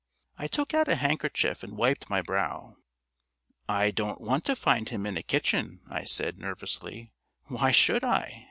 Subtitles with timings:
[0.35, 2.77] I took out a handkerchief and wiped my brow.
[3.69, 7.11] "I don't want to find him in a kitchen," I said nervously.
[7.43, 8.39] "Why should I?